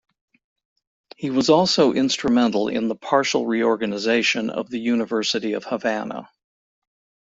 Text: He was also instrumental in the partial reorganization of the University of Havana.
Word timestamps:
He 1.15 1.29
was 1.29 1.51
also 1.51 1.93
instrumental 1.93 2.69
in 2.69 2.87
the 2.87 2.95
partial 2.95 3.45
reorganization 3.45 4.49
of 4.49 4.67
the 4.67 4.79
University 4.79 5.53
of 5.53 5.63
Havana. 5.65 6.27